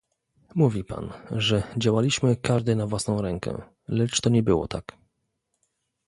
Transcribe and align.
Mówi 0.55 0.83
pan, 0.83 1.09
że 1.31 1.63
działaliśmy 1.77 2.35
każdy 2.35 2.75
na 2.75 2.87
własną 2.87 3.21
rękę, 3.21 3.61
lecz 3.87 4.21
to 4.21 4.29
nie 4.29 4.43
było 4.43 4.67
tak 4.67 4.97